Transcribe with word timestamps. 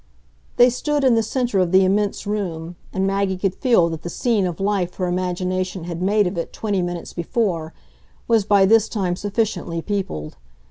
They 0.57 0.71
stood 0.71 1.03
in 1.03 1.13
the 1.13 1.21
centre 1.21 1.59
of 1.59 1.71
the 1.71 1.85
immense 1.85 2.25
room, 2.25 2.75
and 2.91 3.05
Maggie 3.05 3.37
could 3.37 3.53
feel 3.53 3.87
that 3.89 4.01
the 4.01 4.09
scene 4.09 4.47
of 4.47 4.59
life 4.59 4.95
her 4.95 5.05
imagination 5.05 5.83
had 5.83 6.01
made 6.01 6.25
of 6.25 6.39
it 6.39 6.51
twenty 6.51 6.81
minutes 6.81 7.13
before 7.13 7.71
was 8.27 8.43
by 8.43 8.65
this 8.65 8.89
time 8.89 9.15
sufficiently 9.15 9.79
peopled. 9.79 10.37